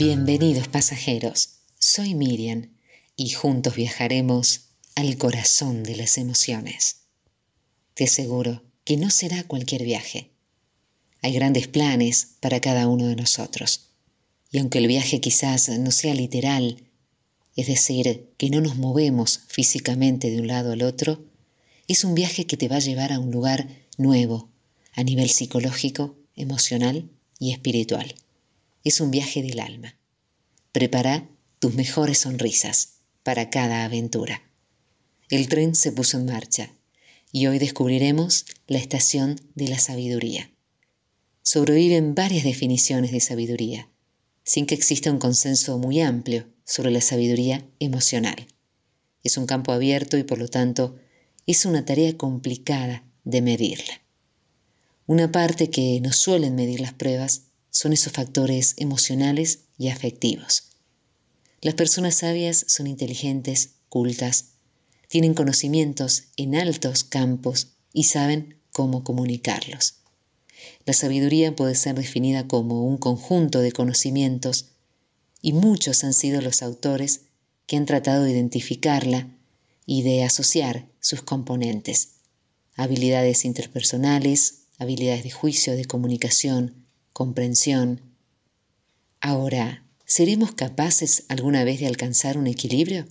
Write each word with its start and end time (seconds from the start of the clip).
Bienvenidos 0.00 0.66
pasajeros, 0.66 1.56
soy 1.78 2.14
Miriam 2.14 2.70
y 3.16 3.28
juntos 3.32 3.74
viajaremos 3.74 4.70
al 4.94 5.18
corazón 5.18 5.82
de 5.82 5.94
las 5.94 6.16
emociones. 6.16 7.02
Te 7.92 8.04
aseguro 8.04 8.62
que 8.84 8.96
no 8.96 9.10
será 9.10 9.44
cualquier 9.44 9.84
viaje. 9.84 10.30
Hay 11.20 11.34
grandes 11.34 11.68
planes 11.68 12.36
para 12.40 12.62
cada 12.62 12.88
uno 12.88 13.08
de 13.08 13.14
nosotros. 13.14 13.90
Y 14.50 14.56
aunque 14.60 14.78
el 14.78 14.86
viaje 14.86 15.20
quizás 15.20 15.68
no 15.68 15.90
sea 15.90 16.14
literal, 16.14 16.82
es 17.54 17.66
decir, 17.66 18.32
que 18.38 18.48
no 18.48 18.62
nos 18.62 18.76
movemos 18.76 19.40
físicamente 19.48 20.30
de 20.30 20.40
un 20.40 20.46
lado 20.46 20.72
al 20.72 20.80
otro, 20.80 21.26
es 21.88 22.04
un 22.04 22.14
viaje 22.14 22.46
que 22.46 22.56
te 22.56 22.68
va 22.68 22.76
a 22.76 22.80
llevar 22.80 23.12
a 23.12 23.18
un 23.18 23.32
lugar 23.32 23.68
nuevo, 23.98 24.48
a 24.94 25.02
nivel 25.02 25.28
psicológico, 25.28 26.16
emocional 26.36 27.10
y 27.38 27.52
espiritual. 27.52 28.14
Es 28.82 29.00
un 29.00 29.10
viaje 29.10 29.42
del 29.42 29.60
alma. 29.60 29.98
Prepara 30.72 31.28
tus 31.58 31.74
mejores 31.74 32.18
sonrisas 32.18 33.00
para 33.22 33.50
cada 33.50 33.84
aventura. 33.84 34.42
El 35.28 35.48
tren 35.48 35.74
se 35.74 35.92
puso 35.92 36.18
en 36.18 36.24
marcha 36.24 36.72
y 37.30 37.46
hoy 37.46 37.58
descubriremos 37.58 38.46
la 38.66 38.78
estación 38.78 39.38
de 39.54 39.68
la 39.68 39.78
sabiduría. 39.78 40.50
Sobreviven 41.42 42.14
varias 42.14 42.44
definiciones 42.44 43.12
de 43.12 43.20
sabiduría, 43.20 43.90
sin 44.44 44.64
que 44.64 44.74
exista 44.74 45.10
un 45.10 45.18
consenso 45.18 45.76
muy 45.76 46.00
amplio 46.00 46.46
sobre 46.64 46.90
la 46.90 47.02
sabiduría 47.02 47.68
emocional. 47.80 48.46
Es 49.22 49.36
un 49.36 49.46
campo 49.46 49.72
abierto 49.72 50.16
y 50.16 50.24
por 50.24 50.38
lo 50.38 50.48
tanto 50.48 50.96
es 51.46 51.66
una 51.66 51.84
tarea 51.84 52.16
complicada 52.16 53.04
de 53.24 53.42
medirla. 53.42 54.00
Una 55.06 55.30
parte 55.30 55.68
que 55.68 56.00
no 56.00 56.12
suelen 56.12 56.54
medir 56.54 56.80
las 56.80 56.94
pruebas 56.94 57.49
son 57.70 57.92
esos 57.92 58.12
factores 58.12 58.74
emocionales 58.76 59.60
y 59.78 59.88
afectivos. 59.88 60.70
Las 61.62 61.74
personas 61.74 62.16
sabias 62.16 62.64
son 62.68 62.86
inteligentes, 62.86 63.70
cultas, 63.88 64.52
tienen 65.08 65.34
conocimientos 65.34 66.24
en 66.36 66.54
altos 66.54 67.04
campos 67.04 67.72
y 67.92 68.04
saben 68.04 68.60
cómo 68.72 69.02
comunicarlos. 69.04 69.94
La 70.86 70.92
sabiduría 70.92 71.54
puede 71.56 71.74
ser 71.74 71.96
definida 71.96 72.46
como 72.46 72.86
un 72.86 72.96
conjunto 72.96 73.60
de 73.60 73.72
conocimientos 73.72 74.66
y 75.42 75.52
muchos 75.52 76.04
han 76.04 76.14
sido 76.14 76.40
los 76.40 76.62
autores 76.62 77.22
que 77.66 77.76
han 77.76 77.86
tratado 77.86 78.24
de 78.24 78.32
identificarla 78.32 79.28
y 79.86 80.02
de 80.02 80.24
asociar 80.24 80.86
sus 81.00 81.22
componentes. 81.22 82.10
Habilidades 82.76 83.44
interpersonales, 83.44 84.62
habilidades 84.78 85.24
de 85.24 85.30
juicio, 85.30 85.74
de 85.74 85.84
comunicación, 85.84 86.86
comprensión. 87.12 88.00
Ahora, 89.20 89.84
¿seremos 90.04 90.52
capaces 90.52 91.24
alguna 91.28 91.64
vez 91.64 91.80
de 91.80 91.86
alcanzar 91.86 92.38
un 92.38 92.46
equilibrio? 92.46 93.06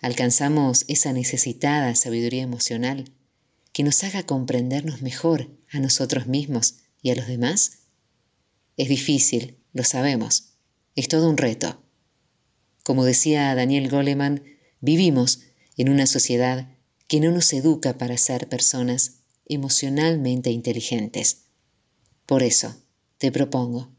¿Alcanzamos 0.00 0.84
esa 0.88 1.12
necesitada 1.12 1.94
sabiduría 1.94 2.42
emocional 2.42 3.10
que 3.72 3.82
nos 3.82 4.04
haga 4.04 4.22
comprendernos 4.24 5.02
mejor 5.02 5.48
a 5.70 5.80
nosotros 5.80 6.26
mismos 6.26 6.76
y 7.02 7.10
a 7.10 7.14
los 7.14 7.26
demás? 7.26 7.78
Es 8.76 8.88
difícil, 8.88 9.58
lo 9.72 9.84
sabemos, 9.84 10.54
es 10.94 11.08
todo 11.08 11.28
un 11.30 11.36
reto. 11.36 11.82
Como 12.82 13.04
decía 13.04 13.54
Daniel 13.54 13.88
Goleman, 13.88 14.44
vivimos 14.80 15.40
en 15.76 15.88
una 15.88 16.06
sociedad 16.06 16.68
que 17.08 17.20
no 17.20 17.30
nos 17.30 17.52
educa 17.52 17.96
para 17.98 18.16
ser 18.18 18.48
personas 18.48 19.20
emocionalmente 19.46 20.50
inteligentes. 20.50 21.43
Por 22.26 22.42
eso, 22.42 22.74
te 23.18 23.30
propongo 23.30 23.90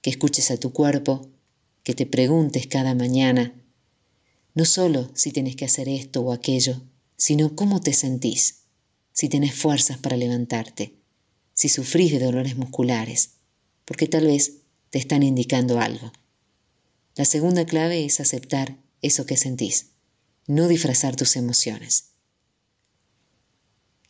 que 0.00 0.10
escuches 0.10 0.50
a 0.50 0.56
tu 0.56 0.72
cuerpo, 0.72 1.28
que 1.82 1.94
te 1.94 2.06
preguntes 2.06 2.66
cada 2.66 2.94
mañana, 2.94 3.54
no 4.54 4.64
solo 4.64 5.10
si 5.14 5.32
tienes 5.32 5.56
que 5.56 5.64
hacer 5.64 5.88
esto 5.88 6.20
o 6.20 6.32
aquello, 6.32 6.82
sino 7.16 7.56
cómo 7.56 7.80
te 7.80 7.92
sentís 7.92 8.62
si 9.12 9.28
tenés 9.28 9.54
fuerzas 9.54 9.98
para 9.98 10.16
levantarte, 10.16 10.94
si 11.54 11.68
sufrís 11.68 12.12
de 12.12 12.18
dolores 12.18 12.56
musculares, 12.56 13.34
porque 13.84 14.06
tal 14.06 14.26
vez 14.26 14.62
te 14.90 14.98
están 14.98 15.22
indicando 15.22 15.80
algo. 15.80 16.12
La 17.14 17.24
segunda 17.24 17.66
clave 17.66 18.04
es 18.04 18.20
aceptar 18.20 18.78
eso 19.02 19.26
que 19.26 19.36
sentís, 19.36 19.90
no 20.46 20.68
disfrazar 20.68 21.16
tus 21.16 21.36
emociones. 21.36 22.12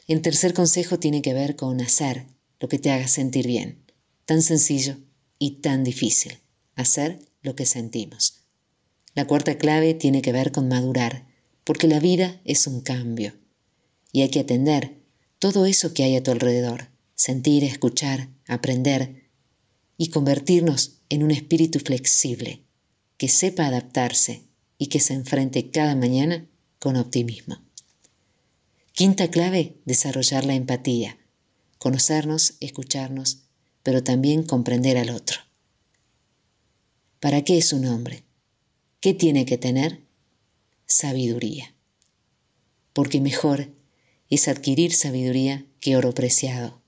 El 0.06 0.22
tercer 0.22 0.54
consejo 0.54 0.98
tiene 0.98 1.22
que 1.22 1.34
ver 1.34 1.56
con 1.56 1.80
hacer 1.80 2.26
lo 2.62 2.68
que 2.68 2.78
te 2.78 2.92
haga 2.92 3.08
sentir 3.08 3.48
bien, 3.48 3.84
tan 4.24 4.40
sencillo 4.40 4.96
y 5.40 5.56
tan 5.62 5.82
difícil, 5.82 6.38
hacer 6.76 7.18
lo 7.42 7.56
que 7.56 7.66
sentimos. 7.66 8.44
La 9.16 9.26
cuarta 9.26 9.58
clave 9.58 9.94
tiene 9.94 10.22
que 10.22 10.30
ver 10.30 10.52
con 10.52 10.68
madurar, 10.68 11.26
porque 11.64 11.88
la 11.88 11.98
vida 11.98 12.40
es 12.44 12.68
un 12.68 12.80
cambio 12.80 13.34
y 14.12 14.22
hay 14.22 14.30
que 14.30 14.38
atender 14.38 15.02
todo 15.40 15.66
eso 15.66 15.92
que 15.92 16.04
hay 16.04 16.14
a 16.14 16.22
tu 16.22 16.30
alrededor, 16.30 16.90
sentir, 17.16 17.64
escuchar, 17.64 18.28
aprender 18.46 19.28
y 19.96 20.10
convertirnos 20.10 21.00
en 21.08 21.24
un 21.24 21.32
espíritu 21.32 21.80
flexible 21.80 22.62
que 23.16 23.26
sepa 23.28 23.66
adaptarse 23.66 24.44
y 24.78 24.86
que 24.86 25.00
se 25.00 25.14
enfrente 25.14 25.70
cada 25.70 25.96
mañana 25.96 26.46
con 26.78 26.94
optimismo. 26.94 27.60
Quinta 28.92 29.32
clave, 29.32 29.80
desarrollar 29.84 30.44
la 30.44 30.54
empatía, 30.54 31.18
conocernos, 31.82 32.54
escucharnos, 32.60 33.42
pero 33.82 34.04
también 34.04 34.44
comprender 34.44 34.96
al 34.96 35.10
otro. 35.10 35.40
¿Para 37.18 37.42
qué 37.42 37.58
es 37.58 37.72
un 37.72 37.86
hombre? 37.86 38.22
¿Qué 39.00 39.14
tiene 39.14 39.46
que 39.46 39.58
tener? 39.58 40.06
Sabiduría. 40.86 41.74
Porque 42.92 43.20
mejor 43.20 43.74
es 44.30 44.46
adquirir 44.46 44.94
sabiduría 44.94 45.66
que 45.80 45.96
oro 45.96 46.14
preciado, 46.14 46.80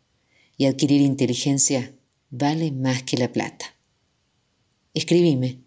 y 0.57 0.67
adquirir 0.67 1.01
inteligencia 1.01 1.93
vale 2.31 2.71
más 2.71 3.03
que 3.03 3.17
la 3.17 3.33
plata. 3.33 3.75
Escribime, 4.95 5.59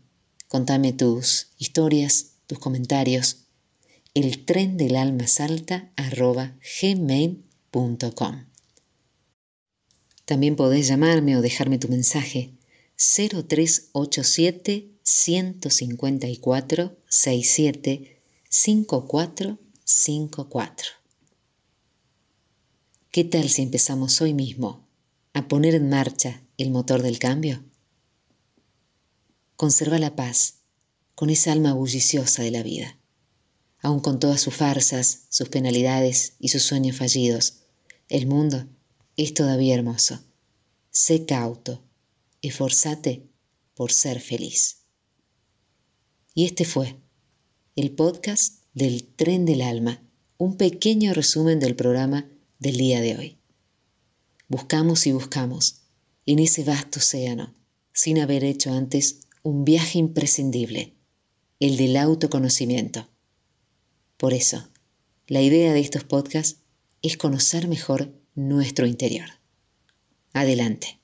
contame 0.47 0.93
tus 0.93 1.49
historias, 1.57 2.37
tus 2.47 2.59
comentarios, 2.59 3.47
el 4.13 4.45
tren 4.45 4.77
del 4.77 4.95
alma 4.95 5.27
salta 5.27 5.91
arroba 5.97 6.55
gmail.com. 6.81 8.47
También 10.27 10.55
podés 10.57 10.89
llamarme 10.89 11.37
o 11.37 11.41
dejarme 11.41 11.79
tu 11.79 11.87
mensaje 11.87 12.51
0387 12.97 14.91
154 15.01 16.97
67 17.07 18.21
5454. 18.49 20.89
¿Qué 23.09 23.23
tal 23.23 23.47
si 23.47 23.61
empezamos 23.61 24.19
hoy 24.19 24.33
mismo 24.33 24.85
a 25.31 25.47
poner 25.47 25.75
en 25.75 25.87
marcha 25.87 26.43
el 26.57 26.71
motor 26.71 27.03
del 27.03 27.19
cambio? 27.19 27.63
Conserva 29.55 29.97
la 29.97 30.17
paz 30.17 30.55
con 31.15 31.29
esa 31.29 31.53
alma 31.53 31.71
bulliciosa 31.71 32.43
de 32.43 32.51
la 32.51 32.63
vida, 32.63 32.99
aun 33.79 34.01
con 34.01 34.19
todas 34.19 34.41
sus 34.41 34.55
farsas, 34.55 35.21
sus 35.29 35.47
penalidades 35.47 36.33
y 36.37 36.49
sus 36.49 36.63
sueños 36.63 36.97
fallidos. 36.97 37.59
El 38.09 38.27
mundo 38.27 38.67
es 39.17 39.33
todavía 39.33 39.73
hermoso. 39.73 40.19
Sé 40.91 41.25
cauto, 41.25 41.83
esforzate 42.41 43.27
por 43.73 43.91
ser 43.91 44.21
feliz. 44.21 44.83
Y 46.33 46.45
este 46.45 46.65
fue 46.65 46.95
el 47.75 47.91
podcast 47.91 48.63
del 48.73 49.03
Tren 49.03 49.45
del 49.45 49.63
Alma, 49.63 50.03
un 50.37 50.55
pequeño 50.55 51.13
resumen 51.13 51.59
del 51.59 51.75
programa 51.75 52.29
del 52.59 52.77
día 52.77 53.01
de 53.01 53.17
hoy. 53.17 53.37
Buscamos 54.47 55.07
y 55.07 55.11
buscamos 55.11 55.81
en 56.27 56.39
ese 56.39 56.63
vasto 56.63 56.99
océano, 56.99 57.55
sin 57.93 58.19
haber 58.19 58.43
hecho 58.43 58.71
antes 58.71 59.21
un 59.41 59.65
viaje 59.65 59.97
imprescindible, 59.97 60.93
el 61.59 61.77
del 61.77 61.97
autoconocimiento. 61.97 63.07
Por 64.17 64.33
eso, 64.33 64.69
la 65.25 65.41
idea 65.41 65.73
de 65.73 65.79
estos 65.79 66.03
podcasts 66.03 66.59
es 67.01 67.17
conocer 67.17 67.67
mejor 67.67 68.13
nuestro 68.37 68.85
interior. 68.85 69.27
Adelante. 70.31 70.99